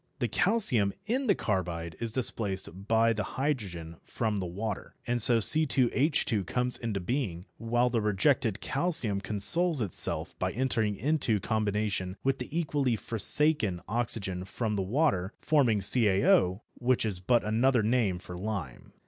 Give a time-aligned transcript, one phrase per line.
[0.17, 5.37] The calcium in the carbide is displaced by the hydrogen from the water, and so
[5.37, 12.39] C_H_ comes into being, while the rejected calcium consoles itself by entering into combination with
[12.39, 18.35] the equally forsaken oxygen from the water, forming CaO, which is but another name for
[18.35, 18.93] lime.